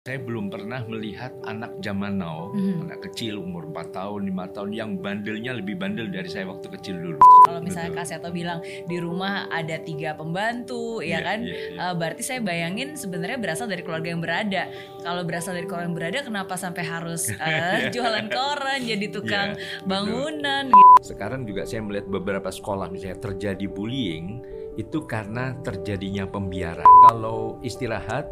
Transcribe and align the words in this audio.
Saya 0.00 0.16
belum 0.16 0.48
pernah 0.48 0.80
melihat 0.88 1.28
anak 1.44 1.76
zaman 1.84 2.16
now, 2.16 2.48
Mhm. 2.56 2.88
anak 2.88 3.04
kecil 3.04 3.36
umur 3.36 3.68
4 3.68 3.92
tahun, 3.92 4.32
5 4.32 4.48
tahun 4.48 4.72
yang 4.72 4.90
bandelnya 4.96 5.52
lebih 5.52 5.76
bandel 5.76 6.08
dari 6.08 6.24
saya 6.24 6.48
waktu 6.48 6.72
kecil 6.72 6.96
dulu. 6.96 7.20
Kalau 7.44 7.60
misalnya 7.60 7.92
Betul. 7.92 8.00
Kak 8.00 8.06
Seto 8.08 8.28
bilang 8.32 8.64
di 8.64 8.96
rumah 8.96 9.52
ada 9.52 9.76
tiga 9.76 10.16
pembantu, 10.16 11.04
ya 11.04 11.04
Iya, 11.04 11.18
kan? 11.20 11.38
iya, 11.44 11.52
iya. 11.52 11.80
Eh, 11.84 11.94
berarti 12.00 12.22
saya 12.24 12.40
bayangin 12.40 12.96
sebenarnya 12.96 13.36
berasal 13.36 13.68
dari 13.68 13.84
keluarga 13.84 14.08
yang 14.08 14.24
berada. 14.24 14.72
Kalau 15.04 15.20
berasal 15.20 15.52
dari 15.52 15.68
keluarga 15.68 15.84
yang 15.84 15.98
berada, 16.00 16.18
kenapa 16.24 16.54
sampai 16.56 16.80
harus 16.80 17.28
eh, 17.36 17.92
jualan 17.92 18.26
koran, 18.32 18.80
jadi 18.80 19.06
tukang 19.12 19.52
betul. 19.52 19.84
bangunan? 19.84 20.64
Sekarang 21.04 21.44
juga 21.44 21.68
saya 21.68 21.84
melihat 21.84 22.08
beberapa 22.08 22.48
sekolah 22.48 22.88
misalnya 22.88 23.20
terjadi 23.20 23.68
bullying 23.68 24.40
itu 24.78 25.02
karena 25.06 25.56
terjadinya 25.66 26.28
pembiaran. 26.28 26.86
Kalau 27.10 27.58
istirahat 27.64 28.30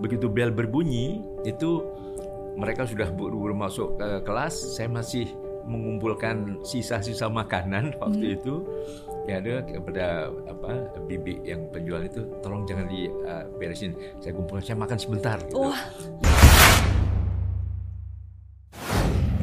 begitu 0.00 0.28
bel 0.28 0.52
berbunyi 0.52 1.22
itu 1.48 1.84
mereka 2.58 2.84
sudah 2.84 3.08
buru-buru 3.14 3.54
masuk 3.54 3.96
ke 3.96 4.26
kelas, 4.26 4.54
saya 4.74 4.90
masih 4.90 5.30
mengumpulkan 5.68 6.64
sisa-sisa 6.64 7.28
makanan 7.28 7.92
waktu 8.02 8.40
itu 8.40 8.64
ya 9.28 9.44
ada 9.44 9.60
kepada 9.60 10.32
apa 10.48 10.88
bibi 11.04 11.44
yang 11.44 11.68
penjual 11.68 12.00
itu 12.00 12.24
tolong 12.40 12.64
jangan 12.64 12.88
diberesin 12.88 13.92
saya 14.24 14.32
kumpulkan 14.32 14.64
saya 14.64 14.78
makan 14.80 14.98
sebentar 14.98 15.36
gitu. 15.44 15.68
Wah. 15.68 16.47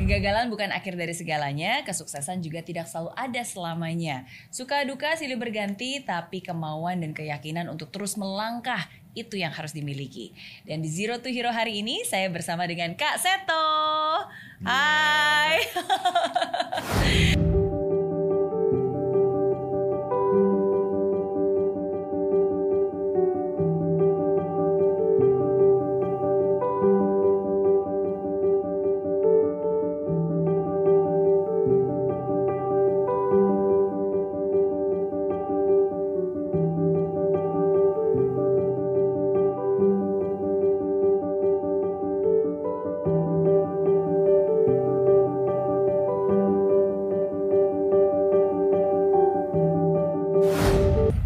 Kegagalan 0.06 0.54
bukan 0.54 0.70
akhir 0.70 1.02
dari 1.02 1.18
segalanya, 1.18 1.82
kesuksesan 1.82 2.38
juga 2.46 2.62
tidak 2.62 2.86
selalu 2.86 3.10
ada 3.18 3.42
selamanya. 3.42 4.30
Suka 4.54 4.86
duka 4.86 5.18
silih 5.18 5.34
berganti, 5.34 5.98
tapi 6.06 6.46
kemauan 6.46 7.02
dan 7.02 7.10
keyakinan 7.10 7.66
untuk 7.74 7.90
terus 7.90 8.14
melangkah 8.14 8.86
itu 9.18 9.42
yang 9.42 9.50
harus 9.50 9.74
dimiliki. 9.74 10.30
Dan 10.62 10.86
di 10.86 10.94
Zero 10.94 11.18
to 11.18 11.34
Hero 11.34 11.50
hari 11.50 11.82
ini 11.82 12.06
saya 12.06 12.30
bersama 12.30 12.70
dengan 12.70 12.94
Kak 12.94 13.18
Seto. 13.18 13.66
Hai. 14.62 15.66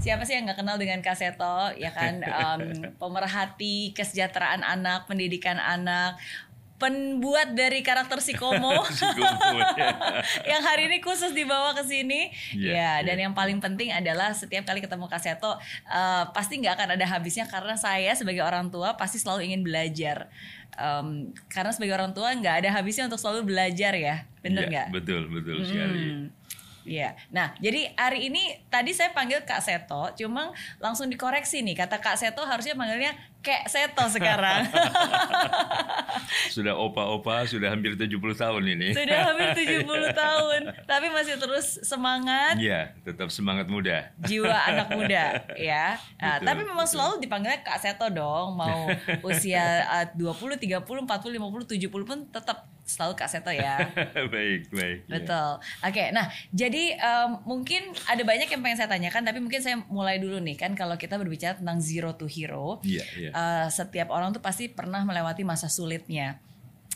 Siapa 0.09 0.25
sih 0.25 0.33
yang 0.33 0.49
nggak 0.49 0.65
kenal 0.65 0.81
dengan 0.81 1.05
Kak 1.05 1.13
Seto, 1.13 1.69
ya 1.77 1.93
kan? 1.93 2.17
Em, 2.25 2.89
pemerhati 2.97 3.93
kesejahteraan 3.93 4.65
anak, 4.65 5.05
pendidikan 5.05 5.61
anak, 5.61 6.17
pembuat 6.81 7.53
dari 7.53 7.85
karakter 7.85 8.17
si 8.17 8.33
Komo. 8.33 8.73
yang 10.49 10.61
hari 10.65 10.89
ini 10.89 10.97
khusus 10.97 11.35
dibawa 11.37 11.77
ke 11.77 11.85
sini. 11.85 12.33
Iya, 12.57 12.73
ya, 12.73 12.93
dan 13.05 13.21
iya. 13.21 13.23
yang 13.29 13.37
paling 13.37 13.61
penting 13.61 13.93
adalah 13.93 14.33
setiap 14.33 14.65
kali 14.65 14.81
ketemu 14.81 15.05
Kak 15.05 15.21
Seto 15.21 15.61
eh, 15.85 16.23
pasti 16.33 16.57
nggak 16.57 16.73
akan 16.73 16.89
ada 16.97 17.05
habisnya 17.05 17.45
karena 17.45 17.77
saya 17.77 18.15
sebagai 18.17 18.41
orang 18.41 18.73
tua 18.73 18.97
pasti 18.97 19.21
selalu 19.21 19.53
ingin 19.53 19.61
belajar. 19.61 20.31
Em, 20.79 21.35
karena 21.51 21.69
sebagai 21.75 21.93
orang 21.93 22.17
tua 22.17 22.33
nggak 22.33 22.65
ada 22.65 22.69
habisnya 22.71 23.05
untuk 23.05 23.21
selalu 23.21 23.51
belajar 23.51 23.93
ya, 23.93 24.25
bener 24.41 24.65
Ya, 24.65 24.69
nggak? 24.71 24.87
betul 24.95 25.27
betul 25.29 25.61
sekali 25.61 26.01
Hmm. 26.09 26.38
Iya. 26.87 27.15
Nah, 27.31 27.55
jadi 27.59 27.91
hari 27.95 28.31
ini 28.31 28.59
tadi 28.71 28.95
saya 28.95 29.11
panggil 29.11 29.43
Kak 29.43 29.61
Seto, 29.63 30.11
cuma 30.15 30.55
langsung 30.79 31.11
dikoreksi 31.11 31.63
nih. 31.63 31.75
Kata 31.75 31.99
Kak 31.99 32.15
Seto 32.15 32.43
harusnya 32.43 32.75
manggilnya 32.75 33.15
Kek 33.39 33.71
Seto 33.71 34.03
sekarang. 34.11 34.67
sudah 36.55 36.75
opa-opa 36.75 37.47
sudah 37.47 37.71
hampir 37.71 37.95
70 37.95 38.11
tahun 38.35 38.63
ini 38.75 38.89
Sudah 38.91 39.31
hampir 39.31 39.47
70 39.85 39.87
tahun, 40.11 40.61
tapi 40.83 41.07
masih 41.09 41.39
terus 41.39 41.79
semangat. 41.81 42.59
Iya, 42.59 42.91
tetap 43.07 43.31
semangat 43.31 43.71
muda. 43.71 44.11
jiwa 44.27 44.51
anak 44.67 44.91
muda 44.91 45.39
ya. 45.55 45.95
Nah, 46.19 46.37
Betul, 46.37 46.45
tapi 46.51 46.61
memang 46.67 46.85
betul. 46.85 46.93
selalu 46.99 47.13
dipanggilnya 47.23 47.59
Kak 47.63 47.79
Seto 47.79 48.07
dong. 48.11 48.59
Mau 48.59 48.91
usia 49.31 49.87
uh, 49.87 50.05
20, 50.11 50.59
30, 50.59 50.83
40, 50.83 51.07
50, 51.07 51.79
70 51.79 52.09
pun 52.09 52.17
tetap 52.27 52.67
selalu 52.83 53.13
Kak 53.13 53.29
Seto 53.29 53.53
ya. 53.53 53.77
baik, 54.33 54.73
baik. 54.73 54.97
ya. 55.05 55.21
Betul. 55.21 55.51
Oke, 55.85 56.09
nah 56.09 56.25
jadi 56.49 56.97
em, 56.97 57.37
mungkin 57.45 57.93
ada 58.09 58.25
banyak 58.25 58.49
yang 58.49 58.61
pengen 58.65 58.81
saya 58.81 58.89
tanyakan, 58.89 59.21
tapi 59.21 59.37
mungkin 59.37 59.61
saya 59.61 59.77
mulai 59.87 60.17
dulu 60.17 60.41
nih 60.41 60.57
kan 60.57 60.73
kalau 60.73 60.97
kita 60.97 61.13
berbicara 61.15 61.53
tentang 61.53 61.77
zero 61.77 62.17
to 62.17 62.25
hero, 62.25 62.81
Iya, 62.81 63.05
iya. 63.13 63.28
Eh, 63.31 63.67
setiap 63.69 64.09
orang 64.09 64.29
tuh 64.29 64.39
pasti 64.39 64.67
pernah 64.67 65.01
melewati 65.01 65.41
masa 65.41 65.67
sulitnya. 65.67 66.37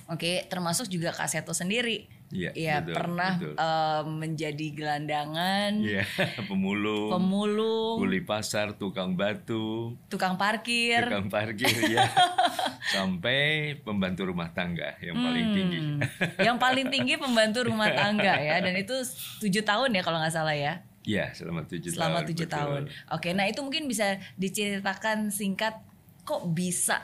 Oke, 0.06 0.44
termasuk 0.46 0.88
juga 0.88 1.10
Kak 1.10 1.28
Seto 1.28 1.52
sendiri. 1.52 2.06
Iya, 2.28 2.50
Ya 2.52 2.76
betul, 2.82 2.98
pernah 2.98 3.32
betul. 3.38 3.54
em, 3.56 4.08
menjadi 4.18 4.68
gelandangan, 4.74 5.72
Iya, 5.78 6.02
pemulung, 6.50 7.08
pemulung, 7.08 8.02
kuli 8.02 8.20
pasar, 8.20 8.74
tukang 8.74 9.14
batu, 9.14 9.94
tukang 10.10 10.34
parkir. 10.34 11.08
tukang 11.08 11.30
parkir 11.30 11.70
ya. 11.88 12.10
Sampai 12.94 13.40
pembantu 13.80 14.26
rumah 14.26 14.50
tangga 14.50 14.98
yang 15.00 15.14
paling 15.16 15.48
tinggi. 15.52 15.78
Hmm, 15.80 16.00
yang 16.48 16.58
paling 16.58 16.90
tinggi 16.90 17.16
pembantu 17.16 17.64
rumah 17.64 17.90
tangga 17.90 18.34
ya, 18.36 18.60
dan 18.60 18.76
itu 18.76 18.94
tujuh 19.40 19.62
tahun 19.62 19.94
ya 19.94 20.02
kalau 20.02 20.18
nggak 20.18 20.34
salah 20.34 20.58
ya. 20.58 20.82
Iya, 21.04 21.32
selama 21.32 21.64
tujuh 21.64 21.92
tahun. 21.92 21.96
selama 21.96 22.20
tujuh 22.24 22.48
tahun. 22.48 22.82
Oke, 23.12 23.30
nah 23.32 23.44
itu 23.44 23.60
mungkin 23.60 23.86
bisa 23.86 24.18
diceritakan 24.36 25.30
singkat 25.30 25.76
kok 26.24 26.48
bisa 26.52 27.04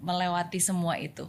melewati 0.00 0.58
semua 0.58 0.98
itu. 0.98 1.26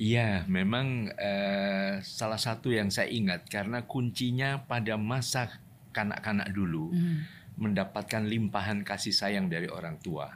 Iya, 0.00 0.48
memang 0.48 1.12
eh, 1.12 2.00
salah 2.00 2.40
satu 2.40 2.72
yang 2.72 2.88
saya 2.88 3.12
ingat 3.12 3.44
karena 3.52 3.84
kuncinya 3.84 4.64
pada 4.64 4.96
masa 4.96 5.60
kanak-kanak 5.92 6.48
dulu 6.56 6.88
Hmm. 6.94 7.26
mendapatkan 7.60 8.24
limpahan 8.24 8.80
kasih 8.80 9.12
sayang 9.12 9.52
dari 9.52 9.68
orang 9.68 10.00
tua. 10.00 10.32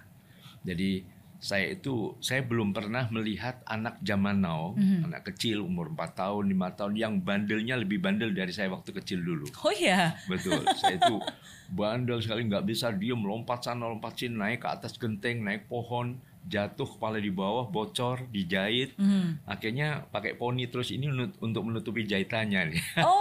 Jadi 0.60 1.00
saya 1.38 1.72
itu 1.72 2.16
saya 2.18 2.40
belum 2.40 2.70
pernah 2.70 3.06
melihat 3.08 3.60
anak 3.64 4.00
zaman 4.00 4.38
now, 4.38 4.72
Mhm. 4.72 5.06
anak 5.06 5.26
kecil 5.26 5.60
umur 5.60 5.90
4 5.90 6.14
tahun, 6.14 6.48
5 6.48 6.72
tahun 6.72 6.94
yang 6.94 7.14
bandelnya 7.18 7.76
lebih 7.76 7.98
bandel 7.98 8.30
dari 8.30 8.50
saya 8.50 8.68
waktu 8.68 8.94
kecil 8.94 9.20
dulu. 9.20 9.44
Oh 9.60 9.70
ya, 9.70 10.16
Betul, 10.24 10.64
saya 10.74 10.96
itu 10.96 11.16
bandel 11.70 12.18
sekali 12.18 12.44
nggak 12.44 12.64
bisa 12.64 12.90
diem 12.90 13.18
lompat 13.18 13.60
sana 13.62 13.84
lompat 13.84 14.14
sini 14.14 14.34
naik 14.34 14.60
ke 14.60 14.68
atas 14.70 14.94
genteng 14.94 15.40
naik 15.40 15.64
pohon 15.64 16.16
jatuh 16.44 16.84
kepala 16.86 17.16
di 17.16 17.32
bawah 17.32 17.64
bocor 17.64 18.28
dijahit 18.28 18.92
Mhm. 18.94 19.44
akhirnya 19.44 20.04
pakai 20.06 20.36
poni 20.36 20.68
terus 20.68 20.92
ini 20.92 21.08
untuk 21.38 21.62
menutupi 21.62 22.04
jahitannya 22.04 22.68
nih. 22.68 22.80
Oh, 23.00 23.16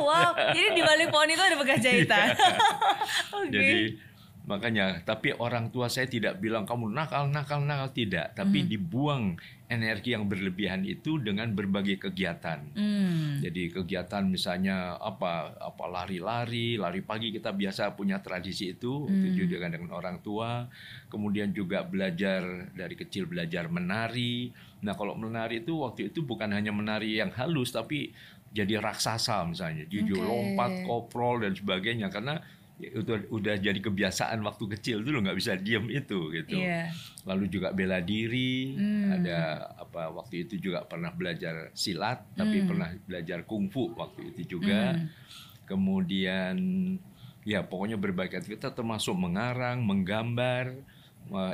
wow. 0.00 0.30
Jadi 0.48 0.70
di 0.72 0.80
balik 0.80 1.10
pohon 1.12 1.26
itu 1.26 1.42
ada 1.42 1.58
bekas 1.58 1.78
jahitan. 1.80 2.38
Oke. 3.34 3.50
Iya. 3.50 3.58
Jadi 3.58 3.78
makanya 4.42 4.98
tapi 5.06 5.30
orang 5.38 5.70
tua 5.70 5.86
saya 5.86 6.10
tidak 6.10 6.42
bilang 6.42 6.66
kamu 6.66 6.90
nakal 6.90 7.30
nakal 7.30 7.62
nakal 7.62 7.94
tidak, 7.94 8.34
tapi 8.34 8.66
dibuang 8.66 9.38
energi 9.72 10.12
yang 10.12 10.28
berlebihan 10.28 10.84
itu 10.84 11.16
dengan 11.16 11.48
berbagai 11.56 11.96
kegiatan. 11.96 12.60
Hmm. 12.76 13.40
Jadi 13.40 13.72
kegiatan 13.72 14.26
misalnya 14.28 15.00
apa 15.00 15.56
apa 15.56 15.84
lari-lari, 15.88 16.76
lari 16.76 17.00
pagi 17.00 17.32
kita 17.32 17.56
biasa 17.56 17.96
punya 17.96 18.20
tradisi 18.20 18.76
itu 18.76 19.08
Hmm. 19.08 19.32
itu 19.32 19.46
juga 19.48 19.72
dengan 19.72 19.94
orang 19.96 20.20
tua. 20.20 20.68
Kemudian 21.08 21.54
juga 21.56 21.86
belajar 21.86 22.68
dari 22.76 22.94
kecil 22.98 23.24
belajar 23.30 23.72
menari. 23.72 24.52
Nah, 24.82 24.92
kalau 24.98 25.14
menari 25.14 25.62
itu 25.62 25.78
waktu 25.80 26.10
itu 26.10 26.26
bukan 26.26 26.50
hanya 26.52 26.74
menari 26.74 27.16
yang 27.16 27.30
halus 27.32 27.72
tapi 27.72 28.12
jadi 28.52 28.82
raksasa 28.84 29.48
misalnya. 29.48 29.88
Jadi 29.88 30.12
Oke. 30.12 30.20
lompat, 30.20 30.84
koprol 30.84 31.48
dan 31.48 31.56
sebagainya 31.56 32.12
karena 32.12 32.36
itu 32.78 33.00
udah 33.28 33.54
jadi 33.56 33.76
kebiasaan 33.76 34.40
waktu 34.40 34.64
kecil 34.72 35.00
dulu 35.00 35.22
nggak 35.22 35.36
bisa 35.36 35.54
diem 35.54 35.86
itu 35.86 36.32
gitu 36.32 36.56
Iya. 36.56 36.90
lalu 37.22 37.46
juga 37.46 37.70
bela 37.70 37.98
diri 37.98 38.74
Hmm. 38.74 39.12
ada 39.12 39.38
apa 39.76 40.10
waktu 40.10 40.44
itu 40.44 40.58
juga 40.58 40.82
pernah 40.82 41.10
belajar 41.10 41.70
silat 41.72 42.24
tapi 42.32 42.60
Hmm. 42.60 42.68
pernah 42.68 42.88
belajar 43.02 43.44
kungfu 43.44 43.94
waktu 43.94 44.34
itu 44.34 44.58
juga 44.58 44.94
Hmm. 44.94 45.06
kemudian 45.64 46.56
ya 47.42 47.62
pokoknya 47.62 47.96
berbagai 47.96 48.38
aktivitas 48.38 48.70
termasuk 48.72 49.14
mengarang 49.14 49.82
menggambar 49.82 50.78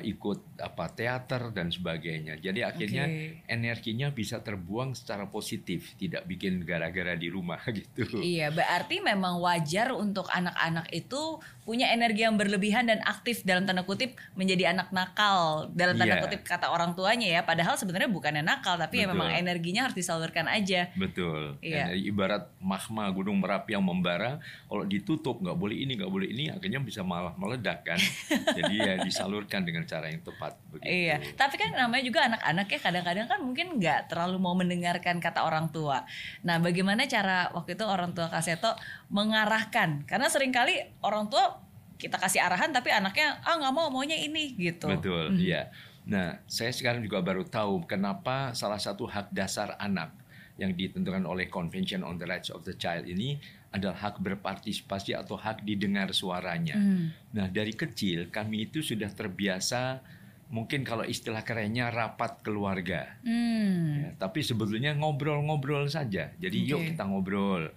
ikut 0.02 0.58
apa 0.58 0.86
teater 0.92 1.50
dan 1.54 1.68
sebagainya 1.70 2.40
jadi 2.40 2.70
akhirnya 2.70 3.04
Oke. 3.06 3.46
energinya 3.46 4.08
bisa 4.10 4.42
terbuang 4.42 4.96
secara 4.96 5.28
positif 5.30 5.94
tidak 6.00 6.26
bikin 6.26 6.64
gara-gara 6.66 7.14
di 7.14 7.28
rumah 7.30 7.60
gitu 7.78 8.20
Iya, 8.28 8.52
berarti 8.52 9.00
memang 9.00 9.40
wajar 9.40 9.94
untuk 9.94 10.28
anak-anak 10.28 10.92
itu 10.92 11.40
punya 11.68 11.92
energi 11.92 12.24
yang 12.24 12.40
berlebihan 12.40 12.88
dan 12.88 13.04
aktif 13.04 13.44
dalam 13.44 13.68
tanda 13.68 13.84
kutip 13.84 14.16
menjadi 14.32 14.72
anak 14.72 14.88
nakal 14.88 15.68
dalam 15.76 16.00
tanda 16.00 16.16
Iya. 16.16 16.24
kutip 16.24 16.40
kata 16.48 16.72
orang 16.72 16.96
tuanya 16.96 17.28
ya 17.28 17.40
padahal 17.44 17.76
sebenarnya 17.76 18.08
bukannya 18.08 18.40
nakal 18.40 18.80
tapi 18.80 19.04
ya 19.04 19.06
memang 19.12 19.36
energinya 19.36 19.84
harus 19.84 20.00
disalurkan 20.00 20.48
aja 20.48 20.88
Betul. 20.96 21.58
Iya. 21.60 21.92
Dan 21.92 21.98
ibarat 22.00 22.48
magma 22.62 23.10
gunung 23.12 23.42
merapi 23.42 23.74
yang 23.74 23.84
membara, 23.84 24.38
kalau 24.70 24.84
ditutup 24.86 25.42
nggak 25.42 25.58
boleh 25.58 25.76
ini 25.76 25.98
nggak 25.98 26.12
boleh 26.12 26.28
ini, 26.30 26.44
akhirnya 26.48 26.80
bisa 26.80 27.02
malah 27.02 27.34
meledak 27.34 27.84
kan. 27.84 27.98
Jadi 28.58 28.74
ya 28.78 28.94
disalurkan 29.02 29.66
dengan 29.66 29.84
cara 29.84 30.08
yang 30.08 30.22
tepat. 30.22 30.56
Begitu. 30.70 30.86
Iya, 30.86 31.16
tapi 31.34 31.58
kan 31.58 31.74
namanya 31.74 32.04
juga 32.06 32.20
anak-anak 32.30 32.66
ya 32.70 32.78
kadang-kadang 32.80 33.26
kan 33.26 33.40
mungkin 33.42 33.66
nggak 33.82 34.08
terlalu 34.08 34.36
mau 34.38 34.54
mendengarkan 34.54 35.18
kata 35.18 35.44
orang 35.44 35.68
tua. 35.74 36.06
Nah, 36.46 36.62
bagaimana 36.62 37.04
cara 37.10 37.50
waktu 37.52 37.74
itu 37.74 37.84
orang 37.84 38.14
tua 38.14 38.30
Kaseto 38.30 38.78
mengarahkan? 39.12 40.06
Karena 40.06 40.30
sering 40.30 40.54
kali 40.54 40.78
orang 41.02 41.26
tua 41.26 41.57
kita 41.98 42.16
kasih 42.16 42.40
arahan 42.40 42.70
tapi 42.70 42.94
anaknya 42.94 43.42
ah 43.42 43.58
nggak 43.58 43.74
mau 43.74 43.90
maunya 43.90 44.14
ini 44.14 44.54
gitu. 44.54 44.86
Betul, 44.86 45.34
iya. 45.36 45.68
Nah, 46.08 46.40
saya 46.48 46.72
sekarang 46.72 47.04
juga 47.04 47.20
baru 47.20 47.44
tahu 47.44 47.84
kenapa 47.84 48.56
salah 48.56 48.80
satu 48.80 49.04
hak 49.04 49.28
dasar 49.34 49.76
anak 49.76 50.14
yang 50.56 50.72
ditentukan 50.72 51.22
oleh 51.28 51.46
Convention 51.52 52.00
on 52.00 52.16
the 52.16 52.24
Rights 52.24 52.48
of 52.48 52.64
the 52.64 52.74
Child 52.74 53.04
ini 53.04 53.36
adalah 53.68 54.08
hak 54.08 54.24
berpartisipasi 54.24 55.12
atau 55.12 55.36
hak 55.36 55.62
didengar 55.62 56.08
suaranya. 56.16 56.80
Hmm. 56.80 57.12
Nah, 57.36 57.52
dari 57.52 57.76
kecil 57.76 58.32
kami 58.32 58.72
itu 58.72 58.80
sudah 58.80 59.12
terbiasa 59.12 60.00
mungkin 60.48 60.80
kalau 60.80 61.04
istilah 61.04 61.44
kerennya 61.44 61.92
rapat 61.92 62.40
keluarga. 62.40 63.20
Hmm. 63.20 64.08
Ya, 64.08 64.10
tapi 64.16 64.40
sebetulnya 64.40 64.96
ngobrol-ngobrol 64.96 65.92
saja. 65.92 66.32
Jadi 66.40 66.58
yuk 66.64 66.80
Oke. 66.80 66.86
kita 66.96 67.04
ngobrol. 67.04 67.68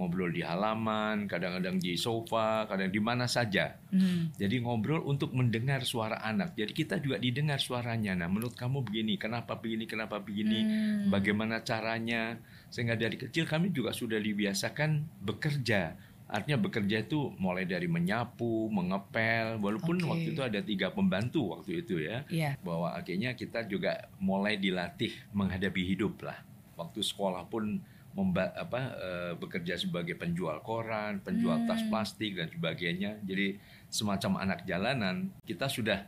Ngobrol 0.00 0.32
di 0.32 0.40
halaman, 0.40 1.28
kadang-kadang 1.28 1.76
di 1.76 1.92
sofa, 1.92 2.64
kadang 2.64 2.88
di 2.88 2.96
mana 3.04 3.28
saja. 3.28 3.76
Hmm. 3.92 4.32
Jadi 4.32 4.64
ngobrol 4.64 5.04
untuk 5.04 5.36
mendengar 5.36 5.84
suara 5.84 6.24
anak. 6.24 6.56
Jadi 6.56 6.72
kita 6.72 6.96
juga 6.96 7.20
didengar 7.20 7.60
suaranya. 7.60 8.16
Nah, 8.16 8.32
menurut 8.32 8.56
kamu 8.56 8.80
begini, 8.80 9.20
kenapa 9.20 9.60
begini, 9.60 9.84
kenapa 9.84 10.16
begini, 10.24 10.58
Hmm. 10.64 11.12
bagaimana 11.12 11.60
caranya? 11.60 12.40
Sehingga 12.72 12.96
dari 12.96 13.20
kecil 13.20 13.44
kami 13.44 13.76
juga 13.76 13.92
sudah 13.92 14.16
dibiasakan 14.16 15.04
bekerja. 15.20 16.00
Artinya 16.30 16.62
bekerja 16.62 17.02
itu 17.02 17.34
mulai 17.36 17.66
dari 17.66 17.84
menyapu, 17.84 18.70
mengepel, 18.70 19.58
walaupun 19.58 20.00
Oke. 20.00 20.08
waktu 20.08 20.28
itu 20.32 20.40
ada 20.40 20.62
tiga 20.62 20.88
pembantu 20.88 21.58
waktu 21.58 21.82
itu 21.82 21.98
ya 22.00 22.22
Iya. 22.30 22.54
bahwa 22.62 22.94
akhirnya 22.94 23.34
kita 23.34 23.66
juga 23.66 24.08
mulai 24.16 24.54
dilatih 24.56 25.10
menghadapi 25.34 25.82
hidup 25.82 26.22
lah. 26.22 26.38
Waktu 26.78 27.02
sekolah 27.02 27.50
pun 27.50 27.82
memba- 28.10 28.52
apa 28.54 28.80
eh, 28.98 29.32
bekerja 29.38 29.78
sebagai 29.78 30.18
penjual 30.18 30.58
koran, 30.60 31.22
penjual 31.22 31.62
tas 31.64 31.80
Hmm. 31.80 31.90
plastik 31.90 32.34
dan 32.34 32.50
sebagainya. 32.50 33.22
Jadi 33.22 33.56
semacam 33.86 34.42
anak 34.42 34.66
jalanan 34.66 35.30
kita 35.46 35.70
sudah 35.70 36.06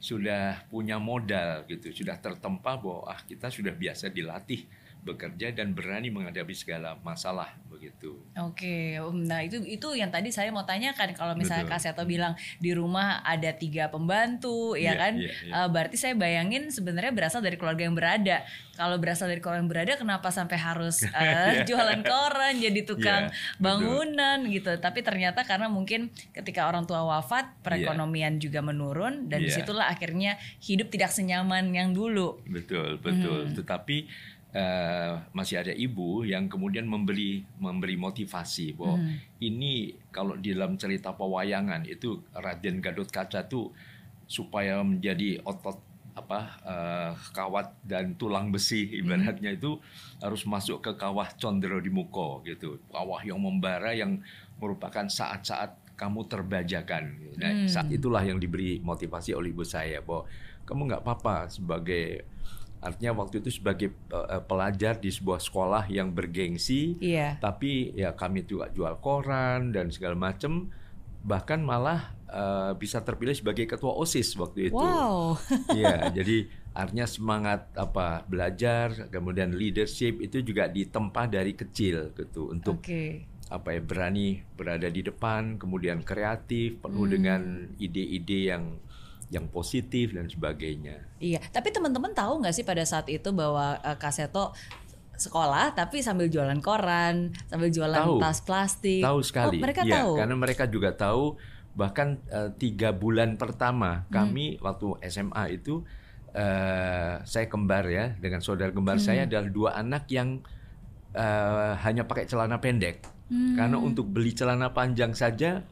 sudah 0.00 0.68
punya 0.68 1.00
modal 1.00 1.64
gitu, 1.64 1.88
sudah 1.88 2.20
tertempa 2.20 2.76
bahwa 2.76 3.08
ah 3.08 3.20
kita 3.24 3.48
sudah 3.48 3.72
biasa 3.72 4.12
dilatih 4.12 4.68
bekerja 5.04 5.52
dan 5.52 5.76
berani 5.76 6.08
menghadapi 6.08 6.56
segala 6.56 6.96
masalah 7.04 7.52
begitu. 7.68 8.16
Oke, 8.40 8.96
um, 8.98 9.28
nah 9.28 9.44
itu 9.44 9.60
itu 9.60 9.92
yang 9.92 10.08
tadi 10.08 10.32
saya 10.32 10.48
mau 10.48 10.64
tanyakan 10.64 11.12
kalau 11.12 11.36
misalnya 11.36 11.68
Betul. 11.68 11.76
Kak 11.76 11.84
Seto 11.84 12.02
bilang 12.08 12.32
di 12.56 12.72
rumah 12.72 13.20
ada 13.20 13.52
tiga 13.52 13.92
pembantu, 13.92 14.72
ya 14.72 14.92
Iya, 14.92 14.92
kan? 14.96 15.12
iya, 15.20 15.32
iya. 15.44 15.52
Eh, 15.52 15.68
berarti 15.68 15.96
saya 16.00 16.14
bayangin 16.16 16.72
sebenarnya 16.72 17.12
berasal 17.12 17.44
dari 17.44 17.60
keluarga 17.60 17.84
yang 17.84 17.92
berada. 17.92 18.40
Kalau 18.74 18.98
berasal 18.98 19.30
dari 19.30 19.38
keluarga 19.38 19.62
yang 19.62 19.70
berada, 19.70 19.92
kenapa 19.94 20.32
sampai 20.32 20.56
harus 20.58 21.04
eh, 21.20 21.62
jualan 21.68 22.00
koran, 22.02 22.58
jadi 22.58 22.80
tukang 22.82 23.28
betul. 23.28 23.60
bangunan 23.60 24.38
gitu? 24.48 24.72
Tapi 24.80 25.04
ternyata 25.04 25.44
karena 25.44 25.68
mungkin 25.68 26.08
ketika 26.32 26.64
orang 26.66 26.88
tua 26.88 27.04
wafat, 27.04 27.60
perekonomian 27.60 28.40
juga 28.40 28.64
menurun 28.64 29.28
dan 29.28 29.44
Iya. 29.44 29.46
di 29.46 29.50
situlah 29.52 29.86
akhirnya 29.92 30.40
hidup 30.64 30.88
tidak 30.88 31.12
senyaman 31.12 31.68
yang 31.70 31.92
dulu. 31.92 32.40
Betul, 32.48 32.96
betul. 32.98 33.50
Hmm. 33.50 33.54
Tetapi 33.54 33.96
eh, 34.54 35.12
masih 35.34 35.58
ada 35.60 35.74
ibu 35.74 36.22
yang 36.22 36.46
kemudian 36.46 36.86
memberi 36.86 37.42
memberi 37.58 37.98
motivasi 37.98 38.78
bahwa 38.78 39.02
Hmm. 39.02 39.18
ini 39.42 39.98
kalau 40.14 40.38
di 40.38 40.54
dalam 40.54 40.78
cerita 40.78 41.10
pewayangan 41.10 41.82
itu 41.84 42.22
Raden 42.30 42.78
Gatot 42.78 43.10
Kaca 43.10 43.42
tuh 43.44 43.74
supaya 44.24 44.78
menjadi 44.80 45.42
otot 45.42 45.82
apa 46.14 46.40
eh, 46.62 47.10
kawat 47.34 47.74
dan 47.82 48.14
tulang 48.14 48.54
besi 48.54 48.86
ibaratnya 48.94 49.50
itu 49.50 49.82
harus 50.22 50.46
masuk 50.46 50.78
ke 50.78 50.94
kawah 50.94 51.26
Condro 51.34 51.82
di 51.82 51.90
Muko 51.90 52.38
gitu 52.46 52.78
kawah 52.88 53.18
yang 53.26 53.42
membara 53.42 53.90
yang 53.90 54.22
merupakan 54.62 55.10
saat-saat 55.10 55.98
kamu 55.98 56.30
terbajakan 56.30 57.18
nah 57.34 57.50
Hmm. 57.50 57.66
saat 57.66 57.90
itulah 57.90 58.22
yang 58.22 58.38
diberi 58.38 58.78
motivasi 58.78 59.34
oleh 59.34 59.50
ibu 59.50 59.66
saya 59.66 59.98
bahwa 59.98 60.30
kamu 60.62 60.80
nggak 60.88 61.02
apa-apa 61.02 61.50
sebagai 61.50 62.22
artinya 62.84 63.16
waktu 63.16 63.40
itu 63.40 63.50
sebagai 63.50 63.88
eh, 63.90 64.42
pelajar 64.44 64.94
di 64.94 65.08
sebuah 65.08 65.40
sekolah 65.40 65.88
yang 65.88 66.12
bergengsi 66.12 67.00
Iya. 67.00 67.40
tapi 67.40 67.90
ya 67.92 68.12
kami 68.12 68.44
juga 68.44 68.68
jual 68.68 69.00
koran 69.00 69.72
dan 69.72 69.88
segala 69.88 70.12
macam 70.14 70.68
bahkan 71.20 71.58
malah 71.58 72.12
eh, 72.28 72.72
bisa 72.76 73.00
terpilih 73.00 73.32
sebagai 73.32 73.64
ketua 73.64 73.96
osis 73.96 74.36
waktu 74.36 74.68
itu 74.68 74.76
Wow. 74.76 75.40
Iya, 75.72 76.12
jadi 76.12 76.44
artinya 76.74 77.06
semangat 77.06 77.70
apa 77.72 78.26
belajar, 78.26 79.08
kemudian 79.08 79.54
leadership 79.54 80.18
itu 80.18 80.42
juga 80.42 80.66
ditempa 80.66 81.24
dari 81.24 81.54
kecil 81.54 82.10
gitu 82.12 82.50
untuk 82.50 82.82
Oke. 82.82 83.24
apa 83.46 83.68
ya 83.70 83.80
berani 83.80 84.42
berada 84.52 84.90
di 84.90 85.00
depan, 85.00 85.54
kemudian 85.56 86.02
kreatif, 86.02 86.82
penuh 86.82 87.06
Hmm. 87.06 87.14
dengan 87.14 87.40
ide-ide 87.78 88.50
yang 88.50 88.76
yang 89.28 89.48
positif 89.48 90.12
dan 90.12 90.26
sebagainya. 90.26 91.00
Iya, 91.18 91.40
tapi 91.48 91.70
teman-teman 91.70 92.12
tahu 92.12 92.44
nggak 92.44 92.54
sih 92.54 92.62
pada 92.62 92.84
saat 92.84 93.08
itu 93.08 93.30
bahwa 93.30 93.80
eh, 93.80 93.96
Kak 93.96 94.12
Seto 94.12 94.52
sekolah 95.14 95.70
tapi 95.72 96.02
sambil 96.02 96.26
jualan 96.26 96.58
koran, 96.58 97.30
sambil 97.46 97.70
jualan 97.70 98.02
Tahu. 98.02 98.18
tas 98.18 98.42
plastik. 98.42 98.98
Tahu 99.00 99.20
sekali. 99.22 99.58
Oh, 99.58 99.62
mereka 99.62 99.82
Iya, 99.86 99.94
tahu. 100.02 100.12
Karena 100.18 100.34
mereka 100.34 100.64
juga 100.66 100.90
tahu 100.90 101.38
bahkan 101.74 102.18
eh, 102.28 102.50
tiga 102.54 102.90
bulan 102.90 103.34
pertama 103.34 104.06
Hmm. 104.06 104.10
kami 104.12 104.58
waktu 104.58 104.86
SMA 105.06 105.54
itu 105.54 105.82
eh, 106.30 107.14
saya 107.22 107.46
kembar 107.46 107.86
ya 107.86 108.18
dengan 108.18 108.42
saudara 108.42 108.70
kembar 108.70 108.98
Hmm. 108.98 109.06
saya 109.06 109.22
adalah 109.22 109.46
dua 109.46 109.70
anak 109.74 110.10
yang 110.10 110.42
eh, 111.14 111.72
hanya 111.80 112.04
pakai 112.04 112.26
celana 112.26 112.58
pendek. 112.58 113.06
Hmm. 113.30 113.54
Karena 113.54 113.78
untuk 113.78 114.10
beli 114.10 114.34
celana 114.34 114.74
panjang 114.74 115.14
saja 115.14 115.62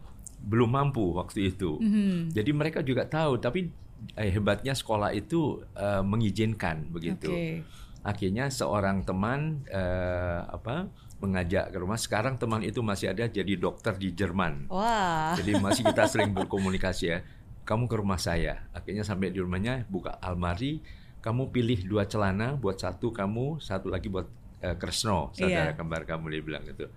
belum 0.43 0.71
mampu 0.75 1.15
waktu 1.15 1.55
itu. 1.55 1.79
Mhm. 1.79 2.35
Jadi 2.35 2.51
mereka 2.51 2.83
juga 2.83 3.07
tahu, 3.07 3.39
tapi 3.39 3.71
eh, 4.15 4.31
hebatnya 4.35 4.75
sekolah 4.75 5.15
itu 5.15 5.63
eh, 5.75 6.03
mengizinkan 6.03 6.91
begitu. 6.91 7.31
Oke. 7.31 7.63
Akhirnya 8.03 8.51
seorang 8.51 9.07
teman 9.07 9.63
eh, 9.71 10.41
apa 10.43 10.91
mengajak 11.23 11.71
ke 11.71 11.79
rumah. 11.79 11.95
Sekarang 11.95 12.35
teman 12.35 12.67
itu 12.67 12.83
masih 12.83 13.15
ada 13.15 13.31
jadi 13.31 13.55
dokter 13.55 13.95
di 13.95 14.11
Jerman. 14.11 14.67
Wah. 14.67 15.39
Jadi 15.39 15.55
masih 15.63 15.87
kita 15.87 16.11
sering 16.11 16.35
berkomunikasi 16.35 17.05
ya. 17.07 17.23
Kamu 17.63 17.87
ke 17.87 17.95
rumah 17.95 18.19
saya. 18.19 18.67
Akhirnya 18.75 19.07
sampai 19.07 19.31
di 19.31 19.39
rumahnya 19.39 19.87
buka 19.87 20.19
almari. 20.19 20.83
Kamu 21.23 21.55
pilih 21.55 21.87
dua 21.87 22.11
celana, 22.11 22.59
buat 22.59 22.83
satu 22.83 23.15
kamu, 23.15 23.63
satu 23.63 23.87
lagi 23.87 24.11
buat 24.11 24.27
eh, 24.59 24.75
Kresno, 24.75 25.31
saudara 25.31 25.71
Iya. 25.71 25.79
kembar 25.79 26.03
kamu 26.03 26.35
dia 26.35 26.43
bilang 26.43 26.67
gitu. 26.67 26.91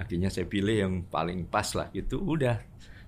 Akhirnya 0.00 0.32
saya 0.32 0.48
pilih 0.48 0.72
yang 0.74 0.94
paling 1.04 1.44
pas 1.44 1.68
lah 1.76 1.92
gitu. 1.92 2.16
Udah 2.18 2.56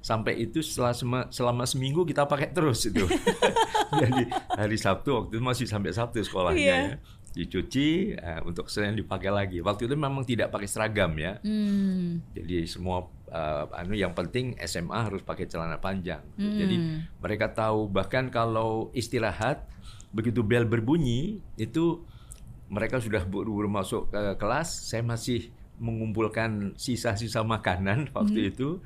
sampai 0.02 0.34
itu 0.36 0.60
setelah 0.60 0.92
sema- 0.92 1.30
selama 1.30 1.64
seminggu 1.64 2.04
kita 2.04 2.26
pakai 2.26 2.52
terus 2.52 2.84
itu. 2.84 3.08
Jadi 4.02 4.22
hari 4.52 4.76
Sabtu 4.76 5.08
waktu 5.14 5.32
itu 5.32 5.42
masih 5.42 5.64
sampai 5.64 5.90
Sabtu 5.90 6.20
sekolahnya 6.20 6.60
Iya. 6.60 6.76
ya. 6.76 6.96
Dicuci 7.32 8.12
eh, 8.12 8.40
untuk 8.44 8.68
Senin 8.68 8.92
dipakai 8.92 9.32
lagi. 9.32 9.58
Waktu 9.58 9.88
itu 9.88 9.96
memang 9.96 10.20
tidak 10.22 10.52
pakai 10.52 10.68
seragam 10.68 11.16
ya. 11.16 11.40
Hmm. 11.40 12.20
Jadi 12.36 12.68
semua 12.68 13.08
uh, 13.32 13.64
anu 13.72 13.96
yang 13.96 14.12
penting 14.12 14.52
SMA 14.60 15.08
harus 15.08 15.24
pakai 15.24 15.48
celana 15.48 15.80
panjang. 15.80 16.20
Hmm. 16.36 16.56
Jadi 16.60 16.76
mereka 17.16 17.48
tahu 17.48 17.88
bahkan 17.88 18.28
kalau 18.28 18.92
istirahat 18.92 19.64
begitu 20.12 20.44
bel 20.44 20.68
berbunyi 20.68 21.40
itu 21.56 22.04
mereka 22.68 23.00
sudah 23.00 23.24
buru-buru 23.24 23.64
masuk 23.64 24.12
ke 24.12 24.36
kelas. 24.36 24.68
Saya 24.68 25.00
masih 25.00 25.48
mengumpulkan 25.82 26.78
sisa-sisa 26.78 27.42
makanan 27.42 28.06
waktu 28.16 28.54
itu. 28.54 28.78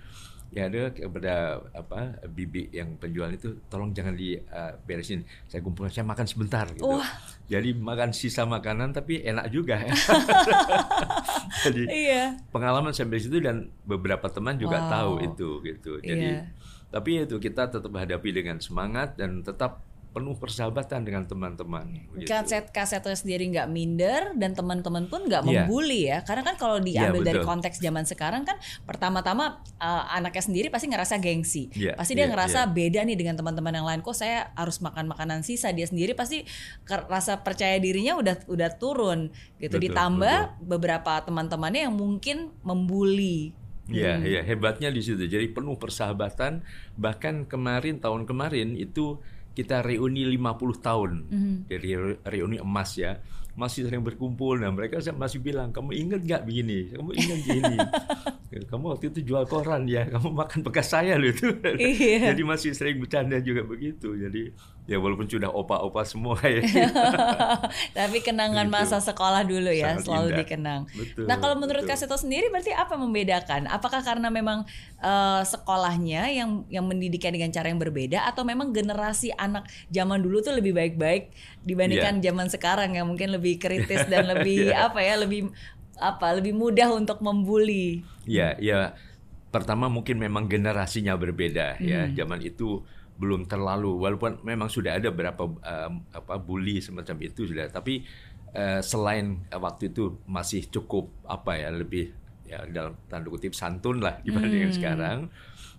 Ya 0.46 0.70
ada 0.70 0.88
kepada 0.88 1.58
apa 1.74 2.22
bibi 2.30 2.70
yang 2.70 2.94
penjual 2.96 3.28
itu 3.28 3.58
tolong 3.66 3.90
jangan 3.90 4.14
diberesin. 4.14 5.26
Saya 5.44 5.58
kumpulkan 5.60 5.90
saya 5.90 6.06
makan 6.06 6.22
sebentar 6.24 6.64
gitu. 6.70 6.86
Wah. 6.86 7.04
Jadi 7.50 7.74
makan 7.74 8.14
sisa 8.14 8.46
makanan 8.46 8.94
tapi 8.94 9.20
enak 9.20 9.50
juga 9.50 9.74
ya. 9.76 9.90
Jadi 11.66 11.82
Iya. 11.86 12.38
pengalaman 12.50 12.94
sampai 12.94 13.18
situ 13.18 13.42
dan 13.42 13.68
beberapa 13.82 14.30
teman 14.30 14.54
juga 14.56 14.80
Wow. 14.80 14.90
tahu 14.90 15.12
itu 15.24 15.48
gitu. 15.64 15.92
Jadi 15.98 16.28
Iya. 16.38 16.46
tapi 16.88 17.10
itu 17.20 17.36
kita 17.36 17.66
tetap 17.66 17.90
hadapi 17.90 18.30
dengan 18.30 18.56
semangat 18.56 19.18
dan 19.18 19.42
tetap 19.42 19.82
penuh 20.16 20.32
persahabatan 20.32 21.04
dengan 21.04 21.28
teman-teman. 21.28 22.08
begitu. 22.08 22.32
Kaset 22.32 22.72
kasetnya 22.72 23.12
sendiri 23.12 23.52
nggak 23.52 23.68
minder 23.68 24.32
dan 24.40 24.56
teman-teman 24.56 25.12
pun 25.12 25.28
nggak 25.28 25.44
Iya. 25.44 25.68
membuli 25.68 26.08
ya. 26.08 26.24
Karena 26.24 26.40
kan 26.40 26.56
kalau 26.56 26.80
Iya, 26.80 27.12
diambil 27.12 27.20
dari 27.20 27.36
betul. 27.44 27.50
konteks 27.52 27.76
zaman 27.84 28.08
sekarang 28.08 28.48
kan 28.48 28.56
pertama-tama 28.88 29.60
uh, 29.76 30.04
anaknya 30.16 30.40
sendiri 30.40 30.72
pasti 30.72 30.88
ngerasa 30.88 31.20
gengsi. 31.20 31.68
Iya, 31.76 31.92
pasti 32.00 32.16
dia 32.16 32.24
iya, 32.24 32.32
ngerasa 32.32 32.64
iya. 32.64 32.72
beda 32.72 33.00
nih 33.04 33.16
dengan 33.20 33.36
teman-teman 33.36 33.76
yang 33.76 33.84
lain. 33.84 34.00
Kok 34.00 34.16
saya 34.16 34.48
harus 34.56 34.80
makan 34.80 35.04
makanan 35.04 35.44
sisa? 35.44 35.68
Dia 35.76 35.84
sendiri 35.84 36.16
pasti 36.16 36.48
rasa 36.88 37.44
percaya 37.44 37.76
dirinya 37.76 38.16
udah 38.16 38.48
udah 38.48 38.70
turun 38.80 39.28
gitu. 39.60 39.76
Betul, 39.76 39.92
Ditambah 39.92 40.64
beberapa 40.64 41.20
teman-temannya 41.28 41.92
yang 41.92 41.94
mungkin 41.94 42.56
membuli. 42.64 43.52
Iya, 43.86 44.18
Hmm. 44.18 44.26
iya 44.26 44.40
hebatnya 44.42 44.90
di 44.90 44.98
situ. 44.98 45.28
Jadi 45.28 45.52
penuh 45.52 45.76
persahabatan. 45.78 46.64
Bahkan 46.98 47.46
kemarin 47.46 48.02
tahun 48.02 48.26
kemarin 48.26 48.74
itu 48.74 49.20
kita 49.56 49.80
reuni 49.80 50.28
50 50.28 50.84
tahun. 50.84 51.10
Mhm. 51.32 51.54
Jadi 51.72 51.88
re- 51.96 52.20
reuni 52.28 52.60
emas 52.60 52.92
ya. 53.00 53.16
Masih 53.56 53.88
sering 53.88 54.04
berkumpul. 54.04 54.60
Nah 54.60 54.68
mereka 54.68 55.00
masih 55.16 55.40
bilang, 55.40 55.72
kamu 55.72 55.96
ingat 55.96 56.20
nggak 56.20 56.42
begini? 56.44 56.92
Kamu 56.92 57.10
ingat 57.16 57.40
gini? 57.40 57.76
kamu 58.70 58.84
waktu 58.92 59.08
itu 59.16 59.32
jual 59.32 59.48
koran 59.48 59.88
ya. 59.88 60.04
Kamu 60.12 60.28
makan 60.36 60.60
bekas 60.60 60.92
saya 60.92 61.16
loh 61.16 61.32
itu. 61.32 61.48
Iya. 61.80 62.36
Jadi 62.36 62.42
masih 62.44 62.76
sering 62.76 63.00
bercanda 63.00 63.40
juga 63.40 63.64
begitu. 63.64 64.12
Jadi 64.12 64.52
ya 64.86 65.02
walaupun 65.02 65.26
sudah 65.26 65.50
opa-opa 65.50 66.06
semua 66.06 66.38
ya. 66.46 66.62
Tapi 67.98 68.22
kenangan 68.22 68.70
Begitu. 68.70 68.86
masa 68.86 68.98
sekolah 69.02 69.42
dulu 69.42 69.70
ya 69.70 69.98
Sangat 69.98 70.04
selalu 70.06 70.28
indah. 70.30 70.38
dikenang. 70.42 70.80
Betul, 70.94 71.24
nah 71.26 71.36
kalau 71.38 71.58
menurut 71.58 71.82
betul. 71.82 72.06
Kak 72.06 72.18
sendiri 72.18 72.46
berarti 72.48 72.70
apa 72.70 72.94
membedakan? 72.94 73.66
Apakah 73.66 74.00
karena 74.06 74.30
memang 74.30 74.62
eh, 75.02 75.42
sekolahnya 75.42 76.30
yang 76.30 76.62
yang 76.70 76.86
mendidiknya 76.86 77.34
dengan 77.34 77.50
cara 77.50 77.66
yang 77.68 77.82
berbeda 77.82 78.24
atau 78.24 78.46
memang 78.46 78.70
generasi 78.70 79.34
anak 79.34 79.66
zaman 79.90 80.22
dulu 80.22 80.38
tuh 80.40 80.54
lebih 80.54 80.72
baik-baik 80.72 81.34
dibandingkan 81.66 82.22
zaman 82.22 82.46
sekarang 82.46 82.94
yang 82.94 83.10
mungkin 83.10 83.34
lebih 83.34 83.58
kritis 83.58 84.06
dan 84.06 84.26
lebih 84.32 84.70
Iya. 84.70 84.88
apa 84.88 85.02
ya 85.04 85.18
lebih 85.20 85.50
apa 85.98 86.36
lebih 86.36 86.54
mudah 86.54 86.92
untuk 86.94 87.18
membuli. 87.20 88.06
Ya, 88.24 88.54
ya. 88.56 88.94
Pertama 89.50 89.88
mungkin 89.88 90.20
memang 90.20 90.46
generasinya 90.46 91.16
berbeda 91.16 91.80
ya. 91.80 92.06
Hmm. 92.06 92.14
Zaman 92.14 92.40
itu 92.44 92.84
belum 93.16 93.48
terlalu 93.48 93.90
walaupun 93.96 94.44
memang 94.44 94.68
sudah 94.68 95.00
ada 95.00 95.08
beberapa 95.12 95.44
um, 95.48 95.92
apa 96.12 96.34
bully 96.40 96.80
semacam 96.84 97.16
itu 97.24 97.48
sudah, 97.48 97.66
tapi 97.72 98.04
eh, 98.54 98.80
selain 98.84 99.26
eh, 99.48 99.60
waktu 99.60 99.92
itu 99.92 100.20
masih 100.28 100.68
cukup 100.72 101.04
apa 101.26 101.56
ya 101.60 101.68
lebih 101.72 102.12
ya 102.46 102.62
dalam 102.70 102.94
tanda 103.10 103.28
kutip 103.32 103.52
santun 103.56 103.98
lah 104.04 104.20
dibandingkan 104.22 104.70
Hmm. 104.70 104.78
sekarang. 104.78 105.18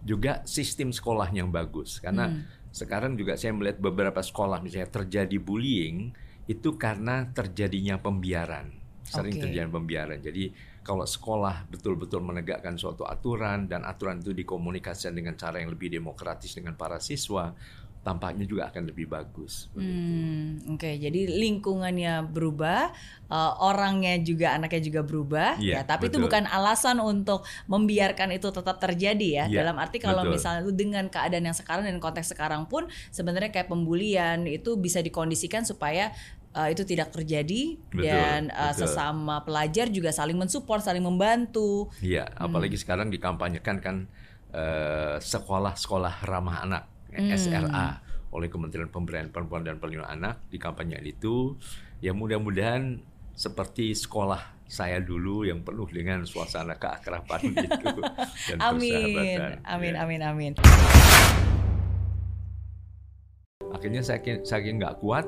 Juga 0.01 0.46
sistem 0.46 0.94
sekolah 0.94 1.29
yang 1.34 1.50
bagus 1.50 1.98
karena 2.03 2.29
Hmm. 2.29 2.46
sekarang 2.70 3.17
juga 3.17 3.34
saya 3.39 3.51
melihat 3.58 3.82
beberapa 3.82 4.22
sekolah 4.22 4.62
misalnya 4.62 4.89
terjadi 4.94 5.38
bullying 5.41 6.13
itu 6.48 6.77
karena 6.77 7.27
terjadinya 7.34 7.98
pembiaran 8.00 8.72
sering 9.03 9.36
Oke. 9.36 9.41
terjadi 9.41 9.67
pembiaran. 9.72 10.20
Jadi 10.22 10.51
kalau 10.88 11.03
sekolah 11.03 11.67
betul-betul 11.67 12.24
menegakkan 12.24 12.79
suatu 12.79 13.03
aturan 13.03 13.67
dan 13.67 13.84
aturan 13.84 14.24
itu 14.24 14.32
dikomunikasikan 14.32 15.12
dengan 15.12 15.36
cara 15.36 15.60
yang 15.60 15.75
lebih 15.75 15.91
demokratis 15.91 16.56
dengan 16.56 16.79
para 16.79 16.96
siswa, 17.03 17.51
tampaknya 18.08 18.48
juga 18.48 18.72
akan 18.72 18.88
lebih 18.88 19.12
bagus. 19.12 19.67
Hmm, 19.75 20.63
Oke, 20.72 20.96
jadi 20.96 21.27
lingkungannya 21.27 22.24
berubah, 22.32 22.96
eh, 23.27 23.53
orangnya 23.60 24.15
juga 24.24 24.56
anaknya 24.56 24.79
juga 24.79 25.01
berubah, 25.03 25.60
Iya, 25.60 25.74
ya. 25.75 25.82
Tapi 25.84 26.08
itu 26.08 26.15
betul. 26.15 26.32
bukan 26.32 26.48
alasan 26.48 27.03
untuk 27.03 27.44
membiarkan 27.67 28.32
itu 28.32 28.48
tetap 28.48 28.79
terjadi 28.79 29.27
ya. 29.27 29.46
Iya, 29.51 29.67
Dalam 29.67 29.75
arti 29.84 30.00
kalau 30.00 30.24
betul. 30.24 30.39
misalnya 30.39 30.62
itu 30.63 30.72
dengan 30.72 31.12
keadaan 31.12 31.51
yang 31.51 31.58
sekarang 31.58 31.84
dan 31.84 32.00
konteks 32.00 32.32
sekarang 32.32 32.63
pun 32.72 32.88
sebenarnya 33.12 33.51
kayak 33.51 33.67
pembulian 33.67 34.48
itu 34.48 34.79
bisa 34.79 35.03
dikondisikan 35.03 35.67
supaya 35.67 36.15
eh, 36.57 36.73
itu 36.73 36.81
tidak 36.83 37.13
terjadi 37.13 37.77
Betul, 37.93 38.09
dan 38.09 38.49
eh, 38.49 38.73
betul. 38.73 38.89
sesama 38.89 39.45
pelajar 39.45 39.87
juga 39.87 40.09
saling 40.09 40.35
mensupport, 40.35 40.81
saling 40.81 41.05
membantu. 41.05 41.87
Iya, 42.01 42.25
apalagi 42.33 42.75
sekarang 42.75 43.13
dikampanyekan 43.13 43.77
kan 43.77 43.95
eh, 44.51 45.21
sekolah-sekolah 45.21 46.25
ramah 46.25 46.65
anak 46.65 46.83
SRA 47.13 48.01
oleh 48.29 48.51
Kementerian 48.51 48.91
Pemberdayaan 48.91 49.31
Perempuan 49.31 49.63
dan 49.63 49.79
Perlindungan 49.79 50.11
Anak 50.11 50.49
di 50.51 50.57
kampanye 50.59 50.99
itu. 51.01 51.55
Ya 52.03 52.13
mudah-mudahan 52.13 53.01
seperti 53.33 53.93
sekolah 53.93 54.57
saya 54.67 54.99
dulu 54.99 55.47
yang 55.47 55.63
penuh 55.63 55.87
dengan 55.87 56.27
suasana 56.27 56.75
keakraban 56.75 57.39
gitu 57.55 58.03
dan 58.51 58.57
Amin, 58.59 59.39
amin, 59.71 59.93
Ya. 59.95 60.03
amin, 60.03 60.21
amin. 60.21 60.51
Akhirnya 63.71 64.01
saya 64.03 64.19
saking 64.43 64.81
nggak 64.81 64.99
kuat, 64.99 65.23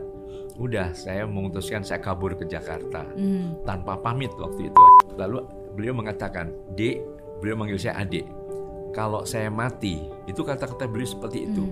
udah 0.60 0.92
saya 0.92 1.24
memutuskan 1.24 1.82
saya 1.88 2.04
kabur 2.04 2.36
ke 2.36 2.44
Jakarta 2.44 3.08
Hmm. 3.16 3.64
tanpa 3.64 3.96
pamit 3.96 4.30
waktu 4.36 4.68
itu. 4.68 4.84
Lalu 5.16 5.48
beliau 5.74 5.96
mengatakan, 5.96 6.52
"Dek," 6.76 7.00
beliau 7.40 7.56
manggil 7.56 7.80
saya 7.80 8.04
Adik. 8.04 8.28
Kalau 8.92 9.24
saya 9.24 9.48
mati, 9.48 10.04
itu 10.28 10.42
kata-kata 10.44 10.84
beliau 10.86 11.08
seperti 11.08 11.48
itu. 11.48 11.66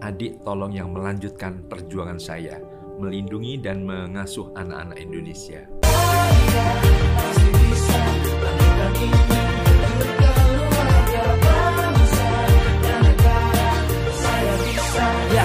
Adik 0.00 0.40
tolong 0.40 0.72
yang 0.72 0.90
melanjutkan 0.96 1.68
perjuangan 1.68 2.16
saya, 2.16 2.56
melindungi 2.96 3.60
dan 3.60 3.84
mengasuh 3.84 4.48
anak-anak 4.56 4.96
Indonesia. 4.96 5.60
Ya, 15.34 15.44